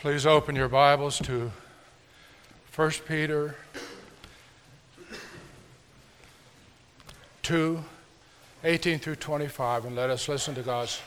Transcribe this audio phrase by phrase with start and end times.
[0.00, 1.50] Please open your Bibles to
[2.76, 3.56] 1 Peter
[7.42, 7.82] 2
[8.62, 11.00] 18 through 25, and let us listen to God's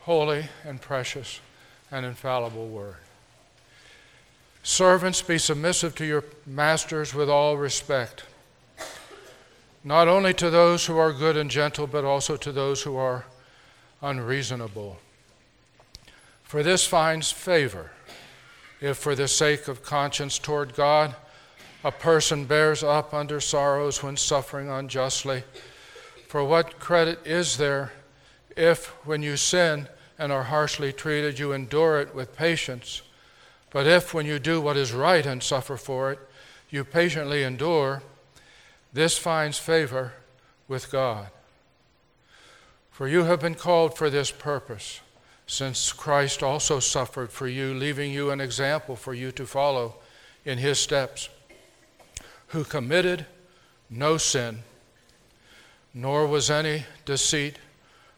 [0.00, 1.40] holy and precious
[1.90, 2.96] and infallible word.
[4.62, 8.24] Servants, be submissive to your masters with all respect,
[9.82, 13.24] not only to those who are good and gentle, but also to those who are
[14.02, 14.98] unreasonable.
[16.42, 17.90] For this finds favor
[18.82, 21.14] if, for the sake of conscience toward God,
[21.84, 25.44] a person bears up under sorrows when suffering unjustly.
[26.26, 27.92] For what credit is there
[28.56, 33.02] if, when you sin and are harshly treated, you endure it with patience?
[33.70, 36.18] But if, when you do what is right and suffer for it,
[36.68, 38.02] you patiently endure,
[38.92, 40.12] this finds favor
[40.66, 41.28] with God.
[42.90, 45.00] For you have been called for this purpose
[45.52, 49.96] since Christ also suffered for you, leaving you an example for you to follow
[50.46, 51.28] in his steps,
[52.48, 53.26] who committed
[53.90, 54.60] no sin,
[55.92, 57.58] nor was any deceit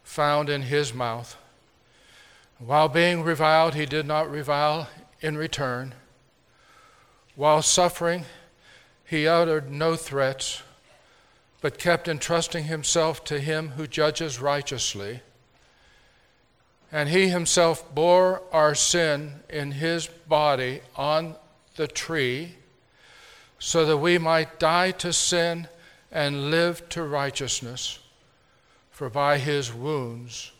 [0.04, 1.36] found in his mouth.
[2.60, 4.88] While being reviled, he did not revile
[5.20, 5.92] in return.
[7.34, 8.26] While suffering,
[9.04, 10.62] he uttered no threats,
[11.60, 15.20] but kept entrusting himself to him who judges righteously
[16.94, 21.34] and he himself bore our sin in his body on
[21.74, 22.54] the tree,
[23.58, 25.66] so that we might die to sin
[26.12, 27.98] and live to righteousness.
[28.92, 30.52] For by his wounds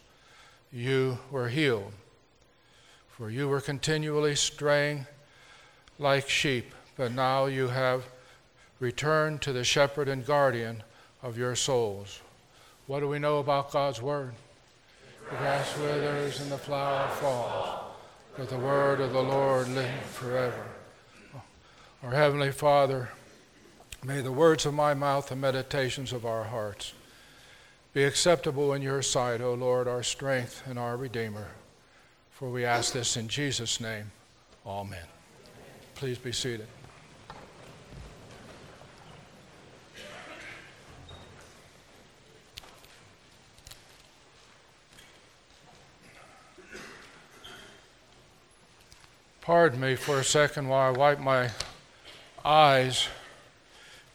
[0.72, 1.92] you were healed.
[3.10, 5.06] For you were continually straying
[6.00, 8.06] like sheep, but now you have
[8.80, 10.82] returned to the shepherd and guardian
[11.22, 12.20] of your souls.
[12.88, 14.34] What do we know about God's Word?
[15.30, 17.80] The grass withers and the flower falls,
[18.36, 20.67] but the word of the Lord lives forever.
[22.03, 23.08] Our Heavenly Father,
[24.05, 26.92] may the words of my mouth and meditations of our hearts
[27.95, 31.48] be acceptable in your sight, O Lord, our strength and our Redeemer.
[32.33, 34.11] For we ask this in Jesus' name.
[34.67, 35.06] Amen.
[35.95, 36.67] Please be seated.
[49.44, 51.50] Pardon me for a second while I wipe my
[52.42, 53.08] eyes.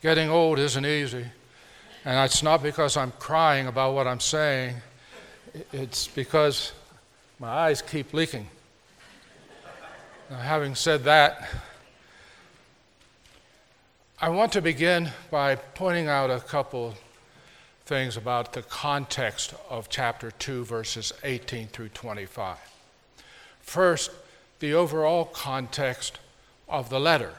[0.02, 1.24] Getting old isn't easy.
[2.04, 4.78] And it's not because I'm crying about what I'm saying,
[5.72, 6.72] it's because
[7.38, 8.48] my eyes keep leaking.
[10.32, 11.48] Now, having said that,
[14.20, 16.96] I want to begin by pointing out a couple
[17.86, 22.58] things about the context of chapter 2, verses 18 through 25.
[23.62, 24.10] First,
[24.60, 26.20] the overall context
[26.68, 27.34] of the letter.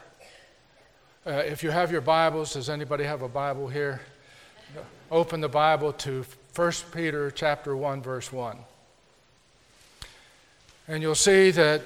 [1.27, 4.01] Uh, if you have your Bibles, does anybody have a Bible here?
[5.11, 6.25] Open the Bible to
[6.57, 8.57] 1 Peter chapter 1 verse 1.
[10.89, 11.83] And you'll see that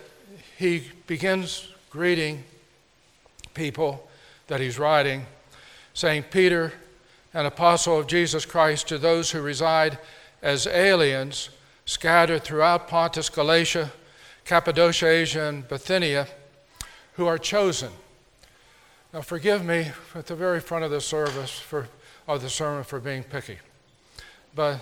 [0.57, 2.45] he begins greeting
[3.55, 4.09] people
[4.47, 5.27] that he's writing,
[5.95, 6.73] saying, Peter,
[7.33, 9.99] an apostle of Jesus Christ, to those who reside
[10.43, 11.51] as aliens
[11.87, 13.93] scattered throughout Pontus, Galatia,
[14.45, 16.29] Cappadocia, Asia, and Bithynia
[17.15, 17.91] who are chosen.
[19.13, 21.89] Now, forgive me at the very front of the service for,
[22.27, 23.59] of the sermon for being picky,
[24.55, 24.81] but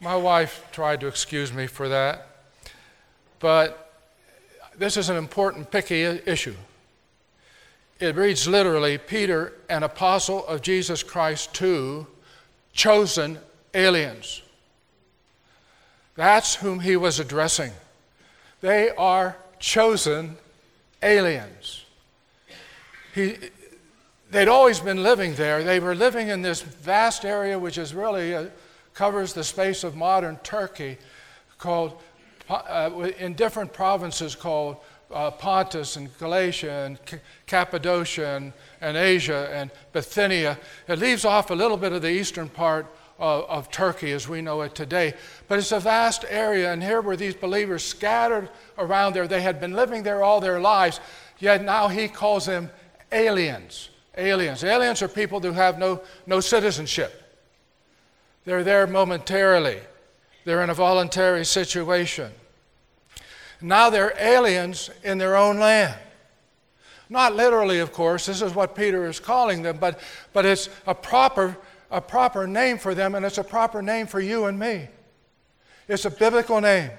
[0.00, 2.26] my wife tried to excuse me for that.
[3.38, 3.92] But
[4.76, 6.56] this is an important picky issue.
[8.00, 12.06] It reads literally Peter, an apostle of Jesus Christ, to
[12.72, 13.38] chosen
[13.74, 14.42] aliens.
[16.16, 17.72] That's whom he was addressing.
[18.62, 20.36] They are chosen
[21.02, 21.84] aliens.
[23.14, 23.36] He,
[24.30, 25.62] they'd always been living there.
[25.62, 28.46] They were living in this vast area, which is really uh,
[28.94, 30.96] covers the space of modern Turkey,
[31.58, 32.00] called
[32.48, 34.76] uh, in different provinces called
[35.12, 40.58] uh, Pontus and Galatia and C- Cappadocia and, and Asia and Bithynia.
[40.88, 42.86] It leaves off a little bit of the eastern part
[43.22, 45.14] of, of Turkey as we know it today.
[45.46, 49.28] But it's a vast area, and here were these believers scattered around there.
[49.28, 51.00] They had been living there all their lives,
[51.38, 52.70] yet now he calls them
[53.12, 53.90] aliens.
[54.18, 54.64] Aliens.
[54.64, 57.18] Aliens are people who have no, no citizenship.
[58.44, 59.78] They're there momentarily,
[60.44, 62.32] they're in a voluntary situation.
[63.60, 65.94] Now they're aliens in their own land.
[67.08, 70.00] Not literally, of course, this is what Peter is calling them, but,
[70.32, 71.56] but it's a proper
[71.92, 74.88] a proper name for them, and it's a proper name for you and me.
[75.86, 76.90] It's a biblical name.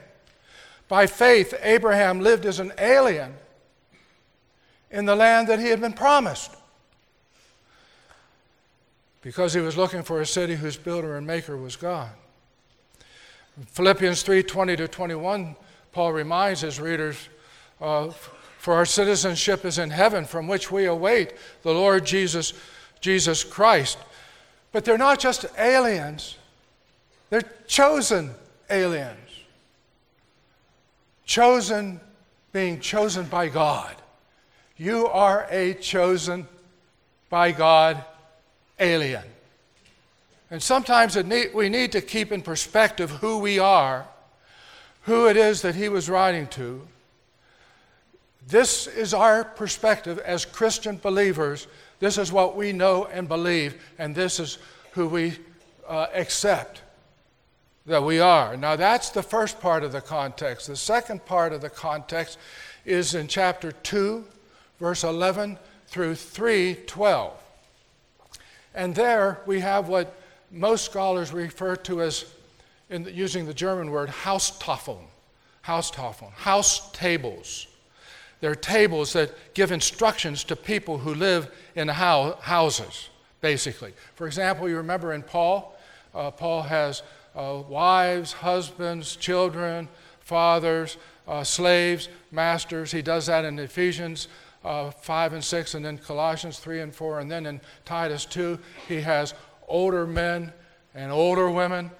[0.87, 3.33] By faith, Abraham lived as an alien
[4.91, 6.55] in the land that he had been promised
[9.23, 12.11] because he was looking for a city whose builder and maker was God.
[13.67, 15.55] Philippians 3 20 to 21,
[15.91, 17.29] Paul reminds his readers,
[17.81, 18.09] uh,
[18.59, 22.53] For our citizenship is in heaven, from which we await the Lord Jesus,
[22.99, 23.97] Jesus Christ.
[24.73, 26.37] But they're not just aliens,
[27.29, 28.31] they're chosen
[28.69, 29.19] aliens.
[31.25, 32.01] Chosen,
[32.51, 33.95] being chosen by God.
[34.75, 36.47] You are a chosen
[37.29, 38.03] by God
[38.77, 39.23] alien.
[40.51, 44.05] And sometimes need, we need to keep in perspective who we are,
[45.03, 46.85] who it is that he was writing to.
[48.47, 51.67] This is our perspective as Christian believers.
[51.99, 54.57] This is what we know and believe, and this is
[54.91, 55.37] who we
[55.87, 56.81] uh, accept
[57.85, 58.55] that we are.
[58.55, 60.67] Now, that's the first part of the context.
[60.67, 62.37] The second part of the context
[62.85, 64.23] is in chapter 2,
[64.79, 65.57] verse 11
[65.87, 67.31] through 3:12.
[68.73, 70.15] And there we have what
[70.49, 72.25] most scholars refer to as,
[72.89, 75.05] the, using the German word, Haustafeln,
[75.65, 77.67] Haustafeln, house tables.
[78.43, 83.09] They're tables that give instructions to people who live in houses,
[83.39, 83.93] basically.
[84.15, 85.79] For example, you remember in Paul,
[86.13, 87.03] uh, Paul has
[87.37, 89.87] uh, wives, husbands, children,
[90.19, 92.91] fathers, uh, slaves, masters.
[92.91, 94.27] He does that in Ephesians
[94.65, 98.59] uh, 5 and 6, and then Colossians 3 and 4, and then in Titus 2,
[98.89, 99.33] he has
[99.69, 100.51] older men
[100.93, 101.91] and older women,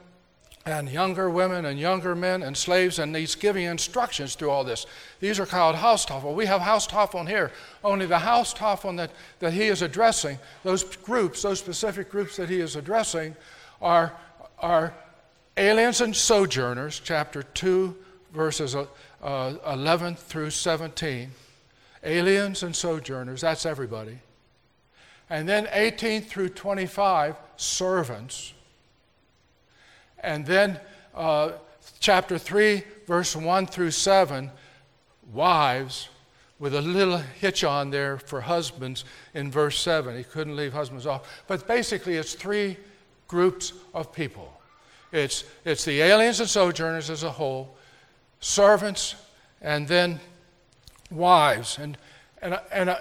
[0.66, 4.86] and younger women and younger men and slaves, and he's giving instructions through all this.
[5.20, 6.34] These are called Haustafel.
[6.34, 7.52] We have Haustafel here,
[7.84, 12.62] only the Haustafel that, that he is addressing, those groups, those specific groups that he
[12.62, 13.36] is addressing,
[13.82, 14.14] are,
[14.60, 14.94] are
[15.58, 17.96] aliens and sojourners, chapter 2,
[18.34, 21.30] verses uh, 11 through 17
[22.04, 24.20] aliens and sojourners, that's everybody.
[25.30, 28.54] And then 18 through 25, servants.
[30.24, 30.80] And then
[31.14, 31.52] uh,
[32.00, 34.50] chapter 3, verse 1 through 7,
[35.32, 36.10] wives,
[36.58, 40.18] with a little hitch on there for husbands in verse 7.
[40.18, 41.44] He couldn't leave husbands off.
[41.48, 42.78] But basically, it's three
[43.28, 44.54] groups of people
[45.14, 47.78] it's, it's the aliens and sojourners as a whole,
[48.40, 49.16] servants,
[49.62, 50.20] and then
[51.12, 51.78] wives.
[51.78, 52.00] And,
[52.42, 52.98] and, and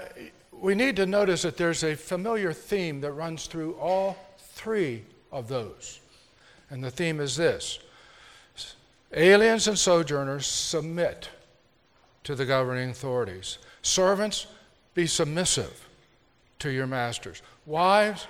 [0.52, 5.48] we need to notice that there's a familiar theme that runs through all three of
[5.48, 6.00] those.
[6.72, 7.78] And the theme is this
[9.14, 11.28] aliens and sojourners submit
[12.24, 13.58] to the governing authorities.
[13.82, 14.46] Servants,
[14.94, 15.86] be submissive
[16.60, 17.42] to your masters.
[17.66, 18.26] Wives,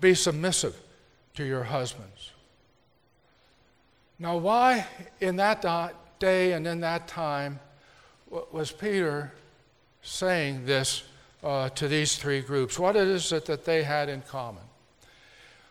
[0.00, 0.74] be submissive
[1.34, 2.32] to your husbands.
[4.18, 4.84] Now, why
[5.20, 5.64] in that
[6.18, 7.60] day and in that time
[8.50, 9.32] was Peter
[10.02, 11.04] saying this
[11.44, 12.76] uh, to these three groups?
[12.76, 14.67] What is it that they had in common?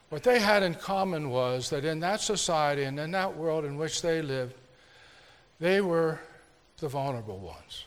[0.09, 3.77] What they had in common was that in that society and in that world in
[3.77, 4.55] which they lived,
[5.59, 6.19] they were
[6.79, 7.85] the vulnerable ones.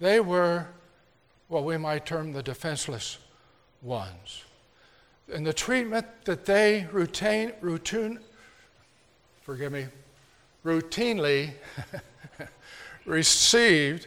[0.00, 0.66] They were
[1.48, 3.18] what we might term the defenseless
[3.82, 4.44] ones.
[5.32, 8.18] And the treatment that they routine, routine
[9.42, 9.86] forgive me,
[10.64, 11.52] routinely
[13.06, 14.06] received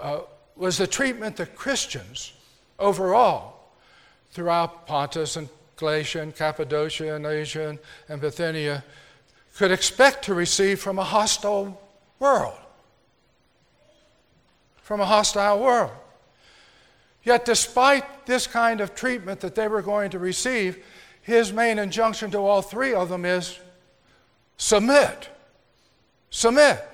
[0.00, 0.20] uh,
[0.56, 2.32] was the treatment that Christians
[2.78, 3.60] overall
[4.30, 5.48] throughout Pontus and
[5.82, 8.84] Cappadocia and Asia and Bithynia
[9.56, 11.80] could expect to receive from a hostile
[12.18, 12.58] world.
[14.76, 15.90] From a hostile world.
[17.24, 20.84] Yet, despite this kind of treatment that they were going to receive,
[21.22, 23.58] his main injunction to all three of them is
[24.56, 25.28] submit.
[26.30, 26.88] Submit.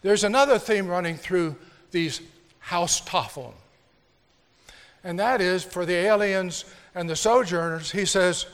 [0.00, 1.56] There's another theme running through
[1.90, 2.20] these
[2.68, 3.54] Haustafeln,
[5.04, 8.46] and that is for the aliens and the sojourners, he says,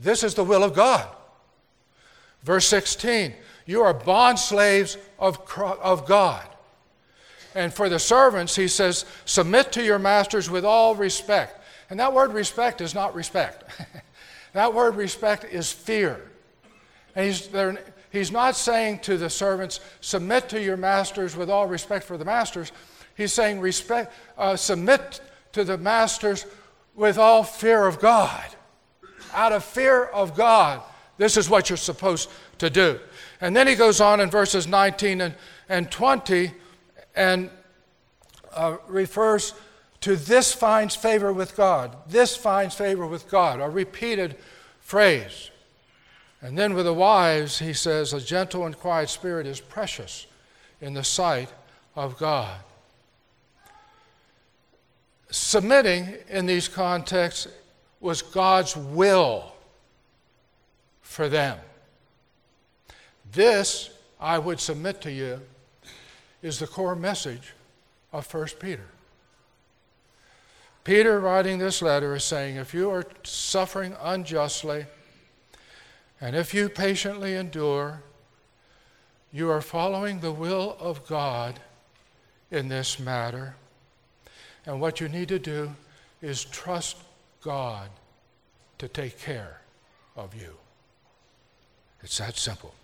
[0.00, 1.08] This is the will of God.
[2.42, 3.34] Verse 16,
[3.66, 6.46] you are bond slaves of, of God.
[7.54, 11.60] And for the servants, he says, Submit to your masters with all respect.
[11.90, 13.64] And that word respect is not respect.
[14.54, 16.30] that word respect is fear.
[17.14, 17.48] And he's,
[18.12, 22.26] He's not saying to the servants, submit to your masters with all respect for the
[22.26, 22.70] masters.
[23.16, 26.46] He's saying, respect, uh, submit to the masters
[26.94, 28.44] with all fear of God.
[29.32, 30.82] Out of fear of God,
[31.16, 32.28] this is what you're supposed
[32.58, 32.98] to do.
[33.40, 35.34] And then he goes on in verses 19 and,
[35.68, 36.52] and 20
[37.14, 37.50] and
[38.54, 39.54] uh, refers
[40.02, 41.96] to this finds favor with God.
[42.08, 44.36] This finds favor with God, a repeated
[44.80, 45.50] phrase.
[46.40, 50.26] And then with the wives, he says, a gentle and quiet spirit is precious
[50.80, 51.52] in the sight
[51.94, 52.58] of God.
[55.32, 57.48] Submitting in these contexts
[58.00, 59.54] was God's will
[61.00, 61.58] for them.
[63.32, 63.88] This,
[64.20, 65.40] I would submit to you,
[66.42, 67.54] is the core message
[68.12, 68.84] of 1 Peter.
[70.84, 74.84] Peter, writing this letter, is saying if you are suffering unjustly,
[76.20, 78.02] and if you patiently endure,
[79.32, 81.58] you are following the will of God
[82.50, 83.56] in this matter.
[84.66, 85.74] And what you need to do
[86.20, 86.96] is trust
[87.42, 87.88] God
[88.78, 89.60] to take care
[90.16, 90.54] of you.
[92.02, 92.74] It's that simple.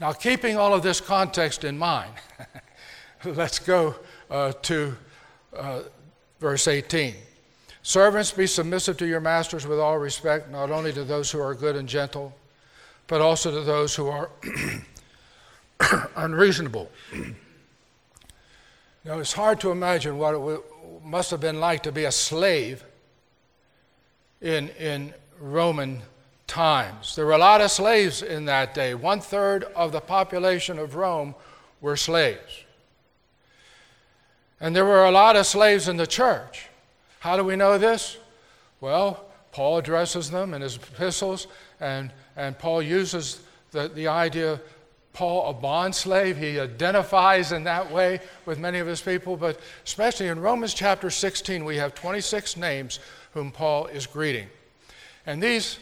[0.00, 2.12] Now, keeping all of this context in mind,
[3.24, 3.94] let's go
[4.30, 4.96] uh, to
[5.56, 5.82] uh,
[6.38, 7.14] verse 18.
[7.82, 11.54] Servants, be submissive to your masters with all respect, not only to those who are
[11.54, 12.34] good and gentle,
[13.06, 14.30] but also to those who are
[16.16, 16.90] unreasonable.
[19.06, 20.64] now, it's hard to imagine what it
[21.04, 22.84] must have been like to be a slave
[24.40, 26.02] in, in Roman
[26.48, 27.14] times.
[27.14, 28.94] There were a lot of slaves in that day.
[28.94, 31.36] One third of the population of Rome
[31.80, 32.64] were slaves.
[34.58, 36.66] And there were a lot of slaves in the church.
[37.20, 38.18] How do we know this?
[38.80, 41.46] Well, Paul addresses them in his epistles,
[41.78, 43.38] and, and Paul uses
[43.70, 44.60] the, the idea
[45.16, 46.36] Paul a bond slave.
[46.36, 51.08] He identifies in that way with many of his people, but especially in Romans chapter
[51.08, 53.00] 16, we have 26 names
[53.32, 54.46] whom Paul is greeting.
[55.24, 55.78] And these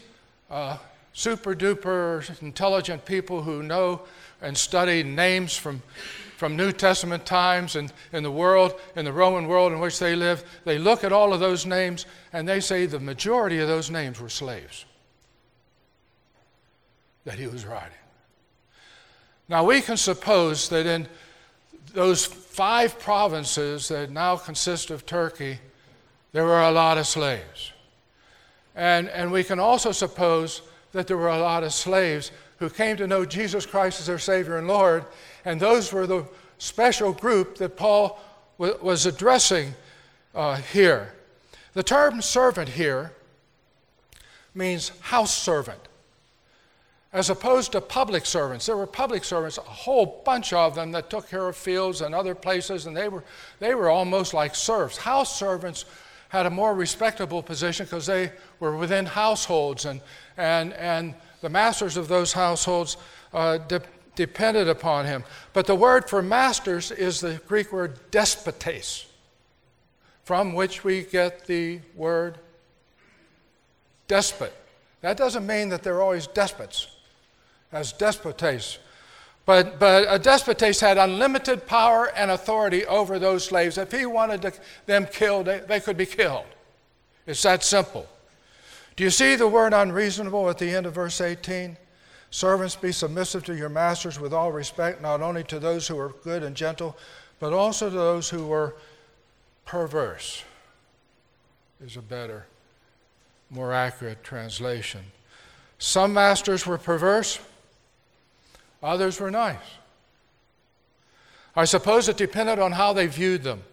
[0.49, 0.77] uh,
[1.11, 4.03] super duper intelligent people who know
[4.41, 5.83] and study names from,
[6.37, 10.15] from New Testament times and in the world, in the Roman world in which they
[10.15, 13.91] lived, they look at all of those names and they say the majority of those
[13.91, 14.85] names were slaves
[17.25, 17.97] that he was writing.
[19.47, 21.07] Now we can suppose that in
[21.93, 25.59] those five provinces that now consist of Turkey,
[26.31, 27.71] there were a lot of slaves.
[28.75, 30.61] And, and we can also suppose
[30.91, 34.19] that there were a lot of slaves who came to know Jesus Christ as their
[34.19, 35.05] Savior and Lord,
[35.43, 36.25] and those were the
[36.57, 38.19] special group that Paul
[38.57, 39.73] w- was addressing
[40.33, 41.13] uh, here.
[41.73, 43.11] The term servant here
[44.53, 45.81] means house servant,
[47.15, 48.65] as opposed to public servants.
[48.65, 52.13] There were public servants, a whole bunch of them that took care of fields and
[52.13, 53.23] other places, and they were,
[53.59, 54.97] they were almost like serfs.
[54.97, 55.85] House servants
[56.27, 60.01] had a more respectable position because they were within households, and,
[60.35, 62.97] and, and the masters of those households
[63.33, 63.81] uh, de-
[64.17, 65.23] depended upon him.
[65.53, 69.05] But the word for masters is the Greek word despotes,
[70.25, 72.39] from which we get the word
[74.09, 74.53] despot.
[74.99, 76.87] That doesn't mean that they're always despots,
[77.71, 78.77] as despotes
[79.45, 83.77] but, but a despotes had unlimited power and authority over those slaves.
[83.77, 84.53] If he wanted to,
[84.87, 86.45] them killed, they, they could be killed.
[87.27, 88.07] It's that simple.
[88.95, 91.77] Do you see the word unreasonable at the end of verse 18?
[92.31, 96.09] Servants, be submissive to your masters with all respect, not only to those who are
[96.23, 96.97] good and gentle,
[97.39, 98.75] but also to those who were
[99.65, 100.43] perverse,
[101.83, 102.45] is a better,
[103.49, 105.01] more accurate translation.
[105.77, 107.39] Some masters were perverse.
[108.85, 109.57] Others were nice.
[111.55, 113.63] I suppose it depended on how they viewed them.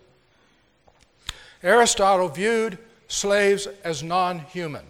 [1.63, 2.79] Aristotle viewed
[3.09, 4.87] slaves as non human,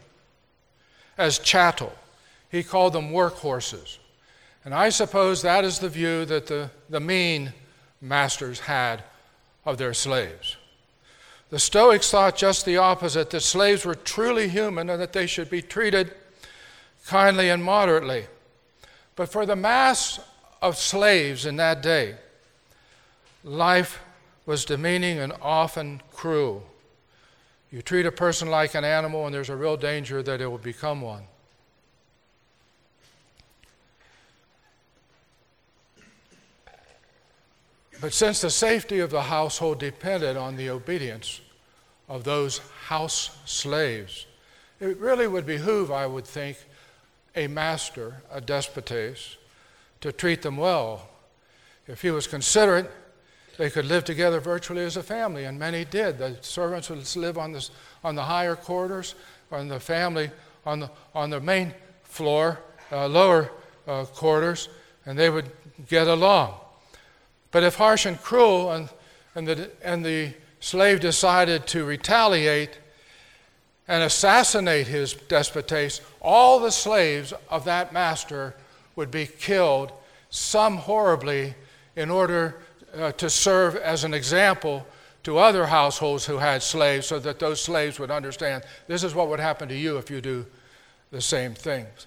[1.19, 1.93] as chattel.
[2.51, 3.99] He called them workhorses.
[4.65, 7.53] And I suppose that is the view that the, the mean
[8.01, 9.03] masters had
[9.65, 10.57] of their slaves.
[11.51, 15.51] The Stoics thought just the opposite that slaves were truly human and that they should
[15.51, 16.15] be treated
[17.07, 18.27] kindly and moderately.
[19.17, 20.21] But for the mass
[20.61, 22.17] of slaves in that day,
[23.45, 24.01] life
[24.47, 26.65] was demeaning and often cruel.
[27.71, 30.59] You treat a person like an animal, and there's a real danger that it will
[30.59, 31.23] become one.
[38.01, 41.41] But since the safety of the household depended on the obedience
[42.09, 44.27] of those house slaves,
[44.81, 46.57] it really would behoove, I would think,
[47.35, 49.37] a master, a despotes,
[50.01, 51.09] to treat them well.
[51.87, 52.91] If he was considerate,
[53.59, 56.19] they could live together virtually as a family, and many did.
[56.19, 57.71] The servants would live on, this,
[58.03, 59.15] on the higher quarters,
[59.51, 60.31] and the family
[60.65, 62.61] on the, on the main floor,
[62.91, 63.51] uh, lower
[63.87, 64.69] uh, quarters,
[65.07, 65.51] and they would
[65.89, 66.55] get along.
[67.51, 68.89] But if harsh and cruel, and,
[69.35, 72.79] and, the, and the slave decided to retaliate,
[73.89, 78.55] and assassinate his despotes, all the slaves of that master
[78.97, 79.93] would be killed,
[80.31, 81.55] some horribly,
[81.97, 82.61] in order
[82.97, 84.87] uh, to serve as an example
[85.25, 89.29] to other households who had slaves so that those slaves would understand this is what
[89.29, 90.45] would happen to you if you do
[91.11, 92.07] the same things.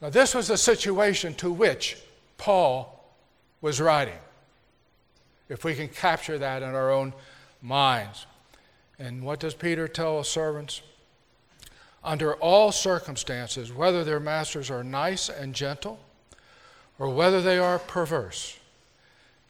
[0.00, 1.96] Now, this was the situation to which
[2.38, 3.04] Paul
[3.60, 4.18] was writing,
[5.48, 7.12] if we can capture that in our own
[7.60, 8.26] minds.
[8.98, 10.82] And what does Peter tell his servants?
[12.02, 16.00] Under all circumstances, whether their masters are nice and gentle
[16.98, 18.58] or whether they are perverse,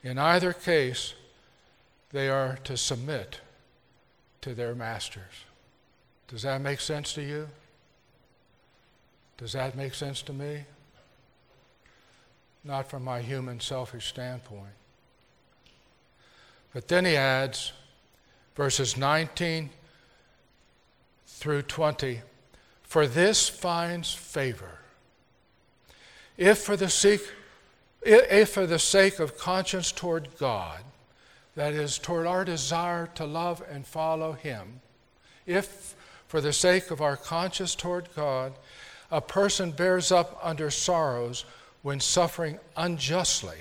[0.02, 1.14] in either case,
[2.10, 3.40] they are to submit
[4.40, 5.44] to their masters.
[6.28, 7.48] Does that make sense to you?
[9.36, 10.64] Does that make sense to me?
[12.64, 14.74] Not from my human selfish standpoint.
[16.72, 17.72] But then he adds,
[18.54, 19.70] verses 19
[21.26, 22.20] through 20,
[22.90, 24.80] for this finds favor.
[26.36, 27.20] If for the sake,
[28.02, 30.80] if for the sake of conscience toward God,
[31.54, 34.80] that is, toward our desire to love and follow Him,
[35.46, 35.94] if
[36.26, 38.54] for the sake of our conscience toward God,
[39.12, 41.44] a person bears up under sorrows
[41.82, 43.58] when suffering unjustly,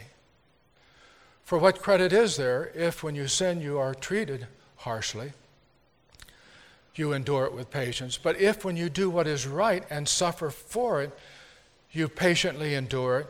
[1.43, 5.33] for what credit is there if, when you sin, you are treated harshly?
[6.99, 8.17] You endure it with patience.
[8.21, 11.17] But if, when you do what is right and suffer for it,
[11.93, 13.27] you patiently endure it,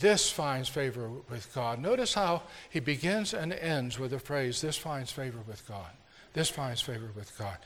[0.00, 1.80] this finds favor with God.
[1.80, 5.90] Notice how he begins and ends with the phrase, This finds favor with God.
[6.32, 7.56] This finds favor with God.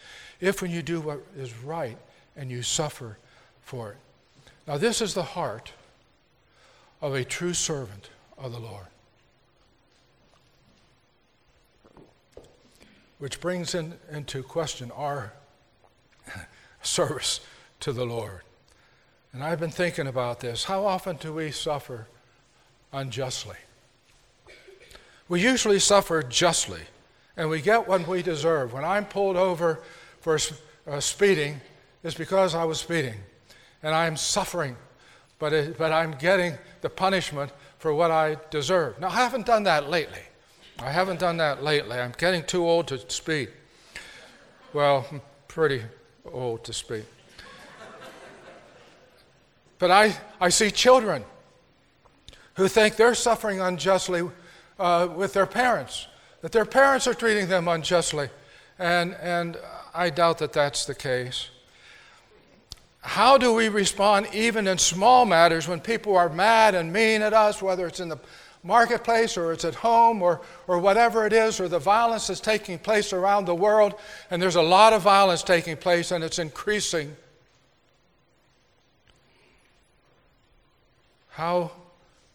[0.41, 1.99] If when you do what is right
[2.35, 3.19] and you suffer
[3.61, 3.99] for it.
[4.67, 5.71] Now, this is the heart
[7.03, 8.87] of a true servant of the Lord.
[13.19, 15.35] Which brings in, into question our
[16.83, 17.41] service
[17.81, 18.43] to the Lord.
[19.33, 20.65] And I've been thinking about this.
[20.65, 22.07] How often do we suffer
[22.93, 23.57] unjustly?
[25.29, 26.83] We usually suffer justly,
[27.37, 28.73] and we get what we deserve.
[28.75, 29.81] When I'm pulled over
[30.21, 30.39] for
[30.87, 31.61] uh, speeding,
[32.05, 33.15] it's because I was speeding,
[33.83, 34.77] and I'm suffering,
[35.39, 39.01] but, it, but I'm getting the punishment for what I deserve.
[39.01, 40.21] Now, I haven't done that lately.
[40.79, 41.99] I haven't done that lately.
[41.99, 43.49] I'm getting too old to speed.
[44.75, 45.07] Well,
[45.49, 45.83] pretty
[46.31, 47.05] old to speak.
[49.79, 51.25] But I, I see children
[52.55, 54.29] who think they're suffering unjustly
[54.79, 56.07] uh, with their parents,
[56.41, 58.29] that their parents are treating them unjustly.
[58.79, 59.57] And, and
[59.95, 61.49] I doubt that that's the case.
[63.01, 67.33] How do we respond even in small matters when people are mad and mean at
[67.33, 68.19] us, whether it's in the
[68.63, 72.79] marketplace or it's at home or, or whatever it is, or the violence is taking
[72.79, 73.95] place around the world,
[74.31, 77.17] and there's a lot of violence taking place and it's increasing?
[81.31, 81.73] How,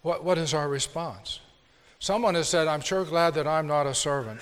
[0.01, 1.39] what, what is our response?
[1.99, 4.41] Someone has said, I'm sure glad that I'm not a servant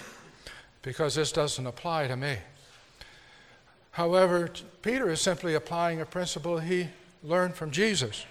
[0.81, 2.37] because this doesn't apply to me.
[3.91, 4.49] However,
[4.81, 6.89] Peter is simply applying a principle he
[7.23, 8.25] learned from Jesus.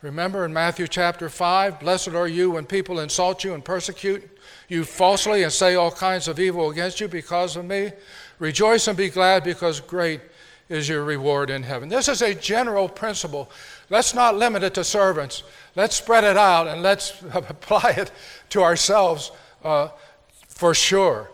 [0.00, 4.28] Remember in Matthew chapter 5 Blessed are you when people insult you and persecute
[4.68, 7.90] you falsely and say all kinds of evil against you because of me.
[8.38, 10.20] Rejoice and be glad because great
[10.68, 11.88] is your reward in heaven.
[11.88, 13.50] This is a general principle.
[13.90, 15.42] Let's not limit it to servants.
[15.74, 18.12] Let's spread it out and let's apply it
[18.50, 19.32] to ourselves
[19.64, 19.88] uh,
[20.46, 21.30] for sure.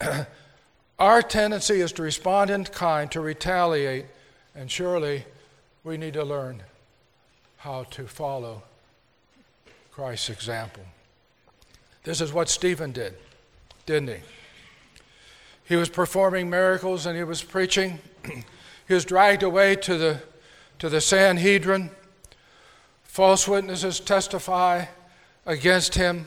[0.98, 4.06] Our tendency is to respond in kind, to retaliate,
[4.54, 5.24] and surely
[5.82, 6.62] we need to learn
[7.62, 8.60] how to follow
[9.92, 10.82] Christ's example.
[12.02, 13.14] This is what Stephen did,
[13.86, 14.16] didn't he?
[15.66, 18.00] He was performing miracles and he was preaching.
[18.88, 20.20] he was dragged away to the,
[20.80, 21.90] to the Sanhedrin.
[23.04, 24.86] False witnesses testify
[25.46, 26.26] against him.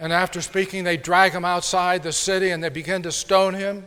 [0.00, 3.84] And after speaking, they drag him outside the city and they begin to stone him.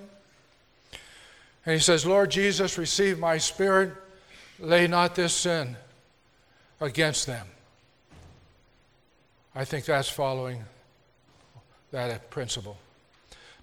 [1.65, 3.93] And he says, Lord Jesus, receive my spirit.
[4.59, 5.75] Lay not this sin
[6.79, 7.47] against them.
[9.55, 10.63] I think that's following
[11.91, 12.77] that principle.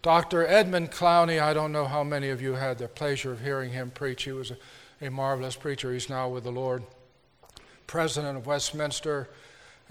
[0.02, 0.46] Dr.
[0.46, 3.90] Edmund Clowney, I don't know how many of you had the pleasure of hearing him
[3.90, 4.24] preach.
[4.24, 4.56] He was a,
[5.06, 5.92] a marvelous preacher.
[5.92, 6.82] He's now with the Lord.
[7.86, 9.28] President of Westminster,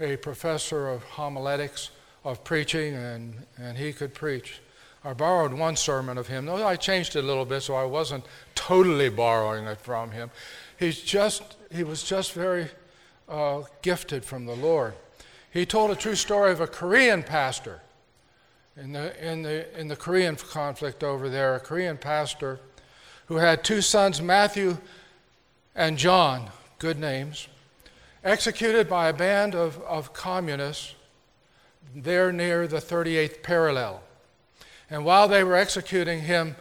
[0.00, 1.90] a professor of homiletics
[2.24, 4.60] of preaching, and, and he could preach.
[5.04, 6.48] I borrowed one sermon of him.
[6.48, 10.30] I changed it a little bit so I wasn't totally borrowing it from him.
[10.78, 12.68] He's just, he was just very
[13.28, 14.94] uh, gifted from the Lord.
[15.50, 17.80] He told a true story of a Korean pastor
[18.76, 22.60] in the, in, the, in the Korean conflict over there, a Korean pastor
[23.26, 24.76] who had two sons, Matthew
[25.74, 27.48] and John, good names,
[28.22, 30.94] executed by a band of, of communists
[31.94, 34.02] there near the 38th parallel.
[34.90, 36.56] And while they were executing him,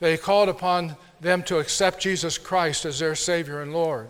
[0.00, 4.08] they called upon them to accept Jesus Christ as their Savior and Lord.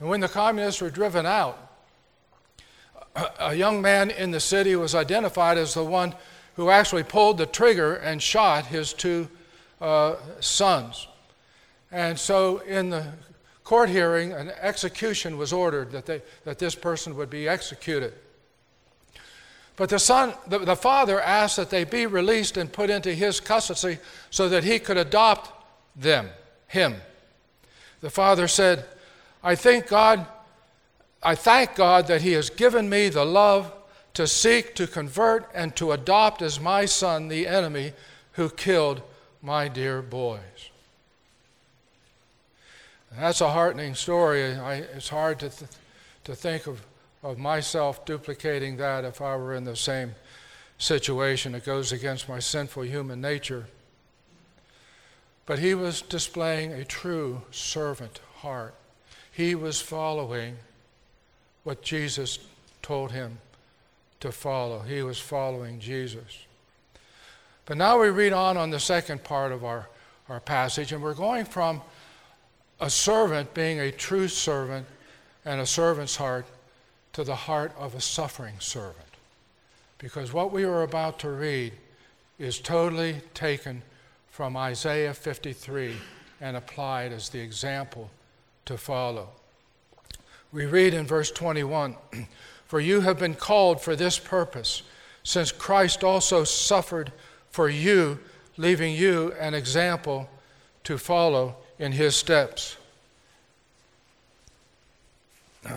[0.00, 1.58] And when the communists were driven out,
[3.38, 6.14] a young man in the city was identified as the one
[6.56, 9.28] who actually pulled the trigger and shot his two
[9.80, 11.06] uh, sons.
[11.92, 13.06] And so, in the
[13.62, 18.12] court hearing, an execution was ordered that, they, that this person would be executed.
[19.76, 23.40] But the son, the, the father asked that they be released and put into his
[23.40, 23.98] custody
[24.30, 25.50] so that he could adopt
[25.96, 26.28] them,
[26.68, 26.96] him.
[28.00, 28.84] The father said,
[29.44, 30.26] I thank God,
[31.22, 33.72] I thank God that He has given me the love
[34.14, 37.92] to seek, to convert, and to adopt as my son the enemy
[38.32, 39.02] who killed
[39.42, 40.70] my dear boys.
[43.18, 44.54] That's a heartening story.
[44.54, 45.70] I, it's hard to, th-
[46.24, 46.80] to think of,
[47.22, 50.14] of myself duplicating that if I were in the same
[50.78, 51.54] situation.
[51.54, 53.66] It goes against my sinful human nature.
[55.46, 58.74] But he was displaying a true servant heart.
[59.34, 60.56] He was following
[61.64, 62.38] what Jesus
[62.82, 63.38] told him
[64.20, 64.78] to follow.
[64.78, 66.44] He was following Jesus.
[67.66, 69.88] But now we read on on the second part of our,
[70.28, 71.82] our passage, and we're going from
[72.80, 74.86] a servant being a true servant
[75.44, 76.46] and a servant's heart
[77.14, 78.98] to the heart of a suffering servant.
[79.98, 81.72] Because what we are about to read
[82.38, 83.82] is totally taken
[84.30, 85.96] from Isaiah 53
[86.40, 88.10] and applied as the example
[88.66, 89.28] to follow.
[90.52, 91.96] We read in verse 21
[92.66, 94.82] For you have been called for this purpose,
[95.22, 97.12] since Christ also suffered
[97.50, 98.18] for you,
[98.56, 100.28] leaving you an example
[100.84, 102.76] to follow in his steps.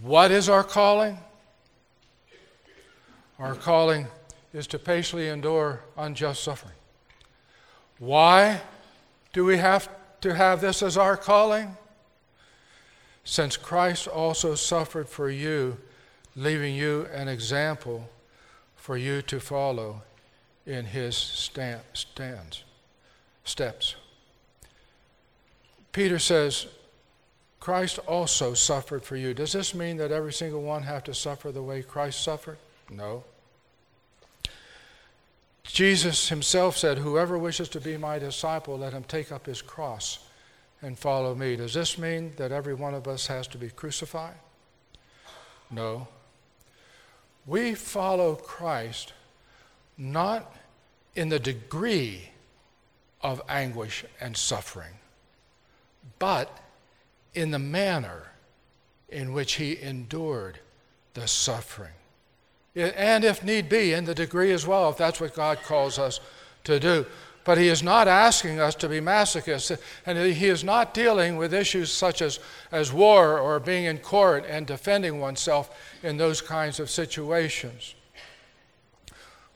[0.00, 1.18] What is our calling?
[3.38, 4.06] Our calling
[4.52, 6.74] is to patiently endure unjust suffering.
[7.98, 8.60] Why?
[9.34, 11.76] Do we have to have this as our calling?
[13.24, 15.76] Since Christ also suffered for you,
[16.36, 18.08] leaving you an example
[18.76, 20.02] for you to follow
[20.66, 22.62] in his stand, stands,
[23.44, 23.96] steps.
[25.92, 26.66] Peter says,
[27.58, 29.34] Christ also suffered for you.
[29.34, 32.58] Does this mean that every single one have to suffer the way Christ suffered?
[32.88, 33.24] No.
[35.64, 40.20] Jesus himself said, Whoever wishes to be my disciple, let him take up his cross
[40.82, 41.56] and follow me.
[41.56, 44.34] Does this mean that every one of us has to be crucified?
[45.70, 46.06] No.
[47.46, 49.12] We follow Christ
[49.96, 50.54] not
[51.14, 52.30] in the degree
[53.22, 54.94] of anguish and suffering,
[56.18, 56.58] but
[57.34, 58.32] in the manner
[59.08, 60.58] in which he endured
[61.14, 61.92] the suffering
[62.74, 66.20] and if need be, in the degree as well, if that's what God calls us
[66.64, 67.06] to do.
[67.44, 71.54] But He is not asking us to be masochists, and He is not dealing with
[71.54, 72.40] issues such as,
[72.72, 75.70] as war or being in court and defending oneself
[76.02, 77.94] in those kinds of situations.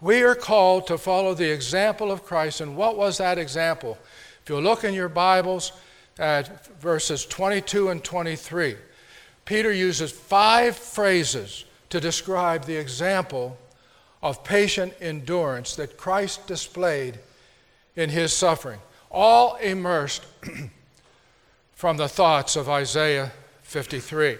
[0.01, 3.99] We are called to follow the example of Christ, and what was that example?
[4.45, 5.73] If you look in your Bibles
[6.19, 8.77] at verses 22 and 23,
[9.45, 13.57] Peter uses five phrases to describe the example
[14.23, 17.19] of patient endurance that Christ displayed
[17.97, 20.25] in his suffering, all immersed
[21.73, 24.39] from the thoughts of Isaiah 53.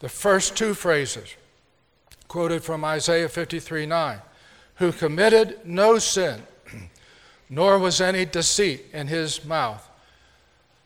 [0.00, 1.34] The first two phrases,
[2.28, 4.18] quoted from Isaiah 53 9,
[4.76, 6.42] who committed no sin,
[7.48, 9.88] nor was any deceit in his mouth.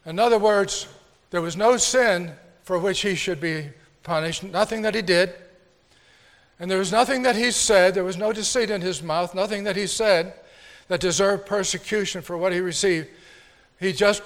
[0.07, 0.87] In other words,
[1.31, 2.33] there was no sin
[2.63, 3.71] for which he should be
[4.03, 5.35] punished, nothing that he did.
[6.59, 9.65] And there was nothing that he said, there was no deceit in his mouth, nothing
[9.65, 10.35] that he said
[10.89, 13.09] that deserved persecution for what he received.
[13.79, 14.23] He just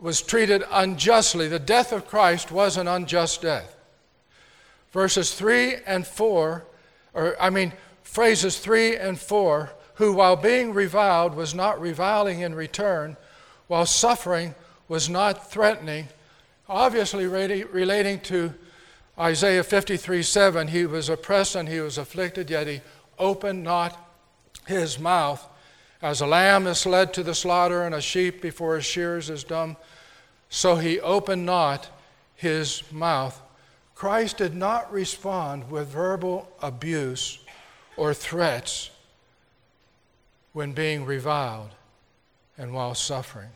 [0.00, 1.48] was treated unjustly.
[1.48, 3.76] The death of Christ was an unjust death.
[4.92, 6.64] Verses 3 and 4,
[7.14, 7.72] or I mean,
[8.02, 13.16] phrases 3 and 4, who while being reviled was not reviling in return,
[13.66, 14.54] while suffering
[14.88, 16.08] was not threatening,
[16.68, 18.54] obviously relating to
[19.20, 22.80] Isaiah 53 7, he was oppressed and he was afflicted, yet he
[23.18, 24.10] opened not
[24.66, 25.46] his mouth.
[26.00, 29.44] As a lamb is led to the slaughter and a sheep before his shears is
[29.44, 29.76] dumb,
[30.48, 31.88] so he opened not
[32.34, 33.42] his mouth.
[33.94, 37.38] Christ did not respond with verbal abuse
[37.98, 38.90] or threats
[40.54, 41.70] when being reviled
[42.56, 43.50] and while suffering.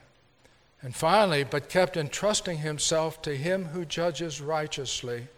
[0.82, 5.28] And finally, but kept entrusting himself to him who judges righteously.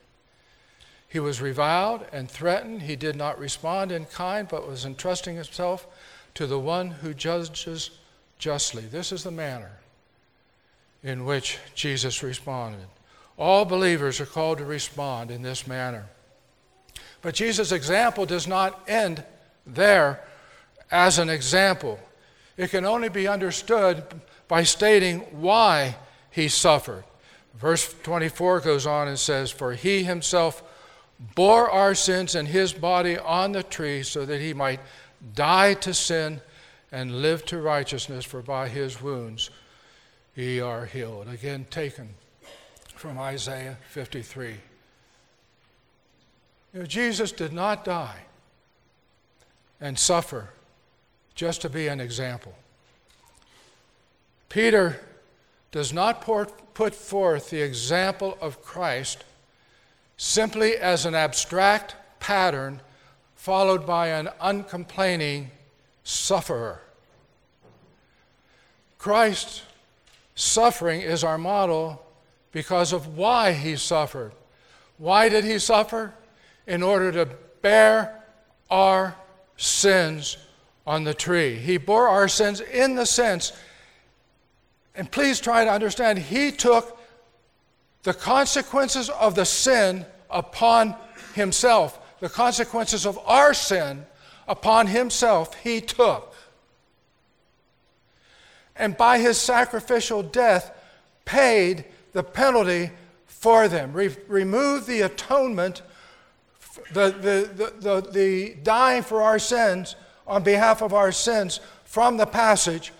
[1.16, 2.82] He was reviled and threatened.
[2.82, 5.86] He did not respond in kind, but was entrusting himself
[6.34, 7.90] to the one who judges
[8.38, 8.82] justly.
[8.82, 9.70] This is the manner
[11.02, 12.84] in which Jesus responded.
[13.38, 16.04] All believers are called to respond in this manner.
[17.22, 19.24] But Jesus' example does not end
[19.66, 20.20] there
[20.90, 21.98] as an example.
[22.58, 24.04] It can only be understood
[24.48, 25.96] by stating why
[26.30, 27.04] he suffered.
[27.54, 30.62] Verse 24 goes on and says, For he himself
[31.34, 34.80] bore our sins in his body on the tree so that he might
[35.34, 36.40] die to sin
[36.92, 39.50] and live to righteousness, for by his wounds
[40.34, 41.28] ye are healed.
[41.28, 42.10] Again, taken
[42.94, 44.56] from Isaiah 53.
[46.74, 48.20] You know, Jesus did not die
[49.80, 50.50] and suffer
[51.34, 52.54] just to be an example.
[54.48, 55.00] Peter
[55.72, 59.24] does not put forth the example of Christ
[60.16, 62.80] simply as an abstract pattern
[63.34, 65.50] followed by an uncomplaining
[66.04, 66.80] sufferer.
[68.98, 69.62] Christ's
[70.34, 72.04] suffering is our model
[72.52, 74.32] because of why he suffered.
[74.98, 76.14] Why did he suffer?
[76.66, 77.28] In order to
[77.62, 78.22] bear
[78.70, 79.14] our
[79.56, 80.38] sins
[80.86, 81.56] on the tree.
[81.56, 83.52] He bore our sins in the sense,
[84.94, 86.95] and please try to understand, he took
[88.06, 90.94] the consequences of the sin upon
[91.34, 91.98] himself.
[92.20, 94.06] The consequences of our sin
[94.46, 96.32] upon himself, he took.
[98.76, 100.70] And by his sacrificial death,
[101.24, 102.92] paid the penalty
[103.26, 105.82] for them, Re- removed the atonement,
[106.92, 109.96] the, the, the, the, the dying for our sins
[110.28, 112.92] on behalf of our sins from the passage,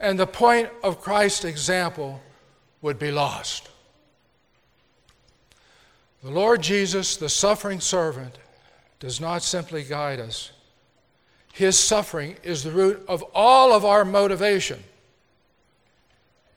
[0.00, 2.20] and the point of Christ's example
[2.82, 3.68] would be lost.
[6.24, 8.38] The Lord Jesus, the suffering servant,
[8.98, 10.52] does not simply guide us.
[11.52, 14.82] His suffering is the root of all of our motivation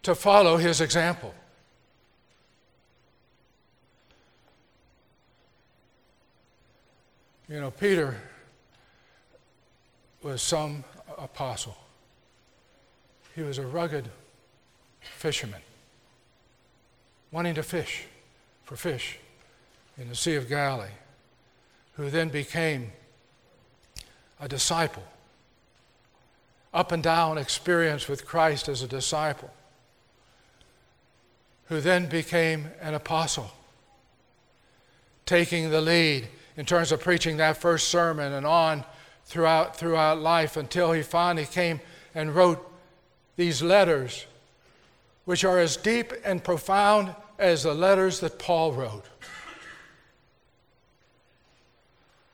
[0.03, 1.35] to follow his example.
[7.49, 8.15] You know, Peter
[10.23, 10.85] was some
[11.17, 11.75] apostle.
[13.35, 14.07] He was a rugged
[15.01, 15.61] fisherman,
[17.31, 18.05] wanting to fish
[18.63, 19.19] for fish
[19.97, 20.89] in the Sea of Galilee,
[21.93, 22.91] who then became
[24.39, 25.03] a disciple.
[26.73, 29.51] Up and down experience with Christ as a disciple,
[31.65, 33.51] who then became an apostle,
[35.25, 38.83] taking the lead in terms of preaching that first sermon and on
[39.25, 41.79] throughout, throughout life until he finally came
[42.13, 42.63] and wrote
[43.35, 44.25] these letters,
[45.25, 49.05] which are as deep and profound as the letters that Paul wrote.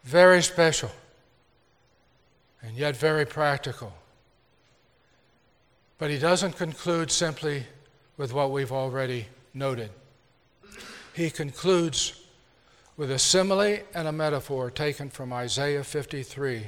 [0.03, 0.91] Very special,
[2.61, 3.93] and yet very practical.
[5.97, 7.65] But he doesn't conclude simply
[8.17, 9.89] with what we've already noted.
[11.13, 12.19] He concludes
[12.97, 16.65] with a simile and a metaphor taken from Isaiah 53.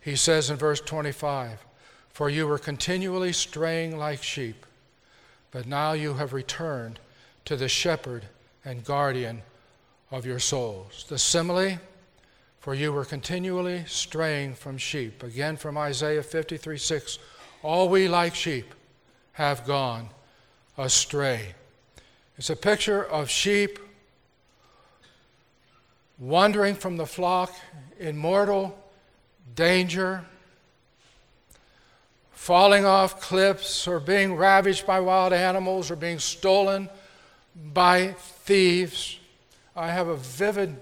[0.00, 1.64] He says in verse 25,
[2.10, 4.64] For you were continually straying like sheep,
[5.50, 6.98] but now you have returned
[7.44, 8.24] to the shepherd
[8.64, 9.42] and guardian
[10.10, 11.04] of your souls.
[11.08, 11.78] The simile,
[12.60, 15.22] for you were continually straying from sheep.
[15.22, 17.18] Again from Isaiah 53 6,
[17.62, 18.74] All we like sheep
[19.32, 20.08] have gone
[20.76, 21.54] astray.
[22.36, 23.78] It's a picture of sheep
[26.18, 27.54] wandering from the flock
[27.98, 28.76] in mortal
[29.54, 30.24] danger,
[32.32, 36.88] falling off cliffs, or being ravaged by wild animals, or being stolen
[37.72, 39.18] by thieves.
[39.76, 40.76] I have a vivid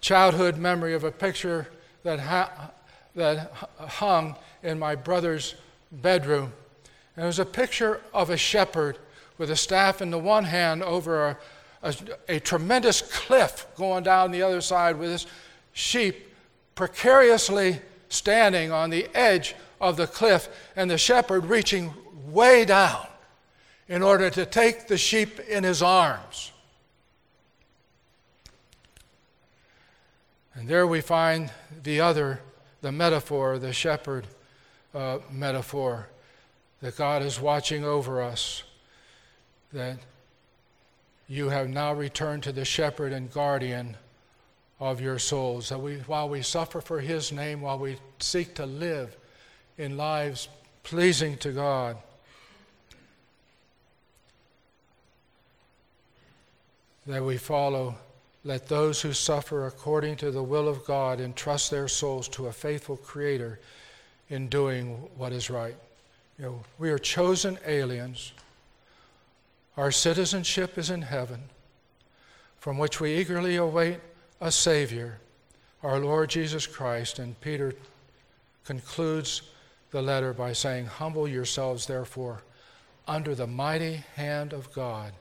[0.00, 1.68] childhood memory of a picture
[2.02, 2.70] that, ha-
[3.14, 5.54] that hung in my brother's
[5.90, 6.52] bedroom.
[7.16, 8.98] And it was a picture of a shepherd
[9.38, 11.38] with a staff in the one hand over a
[11.82, 11.94] a,
[12.28, 15.26] a tremendous cliff going down the other side with his
[15.72, 16.34] sheep
[16.74, 21.94] precariously standing on the edge of the cliff, and the shepherd reaching
[22.26, 23.06] way down
[23.88, 26.50] in order to take the sheep in his arms.
[30.58, 31.52] And there we find
[31.84, 32.40] the other,
[32.80, 34.26] the metaphor, the shepherd
[34.92, 36.08] uh, metaphor,
[36.82, 38.64] that God is watching over us,
[39.72, 39.98] that
[41.28, 43.96] you have now returned to the shepherd and guardian
[44.80, 45.68] of your souls.
[45.68, 49.16] That we, while we suffer for His name, while we seek to live
[49.76, 50.48] in lives
[50.82, 51.96] pleasing to God,
[57.06, 57.94] that we follow.
[58.48, 62.52] Let those who suffer according to the will of God entrust their souls to a
[62.52, 63.60] faithful Creator
[64.30, 65.76] in doing what is right.
[66.38, 68.32] You know, we are chosen aliens.
[69.76, 71.42] Our citizenship is in heaven,
[72.58, 74.00] from which we eagerly await
[74.40, 75.18] a Savior,
[75.82, 77.18] our Lord Jesus Christ.
[77.18, 77.74] And Peter
[78.64, 79.42] concludes
[79.90, 82.40] the letter by saying, Humble yourselves, therefore,
[83.06, 85.12] under the mighty hand of God,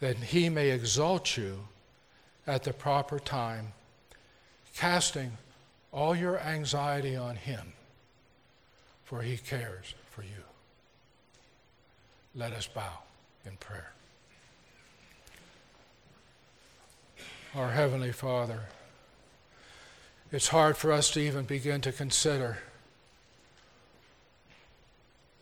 [0.00, 1.60] that he may exalt you
[2.48, 3.72] at the proper time,
[4.74, 5.32] casting
[5.92, 7.74] all your anxiety on him,
[9.04, 10.42] for he cares for you.
[12.34, 13.02] Let us bow
[13.44, 13.92] in prayer.
[17.54, 18.60] Our Heavenly Father,
[20.32, 22.58] it's hard for us to even begin to consider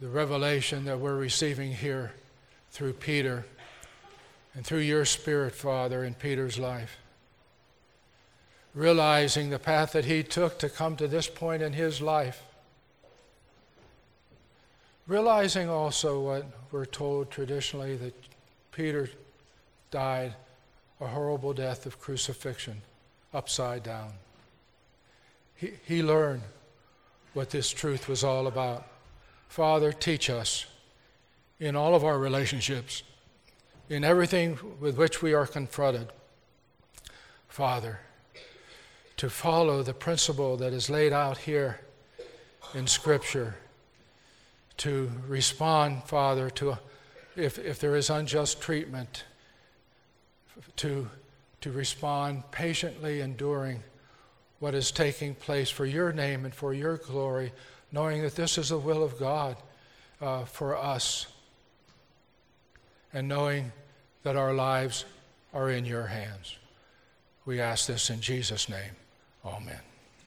[0.00, 2.12] the revelation that we're receiving here
[2.72, 3.44] through Peter
[4.56, 6.96] and through your Spirit, Father, in Peter's life.
[8.74, 12.42] Realizing the path that he took to come to this point in his life.
[15.06, 18.14] Realizing also what we're told traditionally that
[18.72, 19.10] Peter
[19.90, 20.34] died
[21.00, 22.80] a horrible death of crucifixion,
[23.34, 24.12] upside down.
[25.54, 26.42] He, he learned
[27.34, 28.86] what this truth was all about.
[29.48, 30.64] Father, teach us
[31.60, 33.02] in all of our relationships,
[33.88, 36.08] in everything with which we are confronted,
[37.48, 38.00] Father,
[39.16, 41.80] to follow the principle that is laid out here
[42.74, 43.56] in Scripture,
[44.76, 46.78] to respond, Father, to
[47.36, 49.24] if, if there is unjust treatment,
[50.76, 51.08] to,
[51.60, 53.82] to respond patiently, enduring
[54.58, 57.52] what is taking place for your name and for your glory
[57.92, 59.56] knowing that this is the will of God
[60.20, 61.26] uh, for us,
[63.12, 63.72] and knowing
[64.22, 65.04] that our lives
[65.54, 66.56] are in your hands.
[67.44, 68.96] We ask this in Jesus' name.
[69.44, 69.80] Amen.